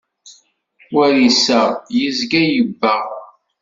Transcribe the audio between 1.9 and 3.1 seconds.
yezga yebbeɣ.